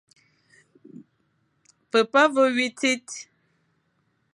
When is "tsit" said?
2.77-3.07